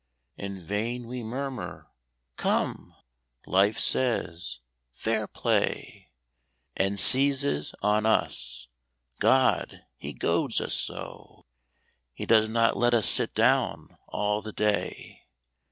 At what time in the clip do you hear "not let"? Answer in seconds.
12.49-12.95